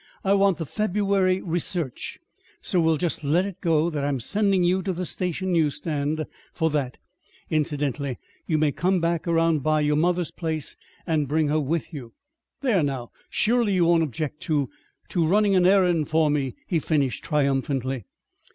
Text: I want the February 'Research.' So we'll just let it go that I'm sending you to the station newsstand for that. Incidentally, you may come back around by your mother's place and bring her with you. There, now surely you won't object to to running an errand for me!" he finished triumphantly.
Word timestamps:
I 0.23 0.33
want 0.33 0.57
the 0.57 0.65
February 0.65 1.43
'Research.' 1.43 2.17
So 2.59 2.81
we'll 2.81 2.97
just 2.97 3.23
let 3.23 3.45
it 3.45 3.61
go 3.61 3.91
that 3.91 4.03
I'm 4.03 4.19
sending 4.19 4.63
you 4.63 4.81
to 4.81 4.93
the 4.93 5.05
station 5.05 5.53
newsstand 5.53 6.25
for 6.53 6.71
that. 6.71 6.97
Incidentally, 7.51 8.17
you 8.47 8.57
may 8.57 8.71
come 8.71 8.99
back 8.99 9.27
around 9.27 9.61
by 9.61 9.81
your 9.81 9.95
mother's 9.95 10.31
place 10.31 10.75
and 11.05 11.27
bring 11.27 11.49
her 11.49 11.59
with 11.59 11.93
you. 11.93 12.13
There, 12.61 12.81
now 12.81 13.11
surely 13.29 13.75
you 13.75 13.85
won't 13.85 14.01
object 14.01 14.39
to 14.49 14.71
to 15.09 15.23
running 15.23 15.53
an 15.55 15.67
errand 15.67 16.09
for 16.09 16.31
me!" 16.31 16.55
he 16.65 16.79
finished 16.79 17.23
triumphantly. 17.23 18.05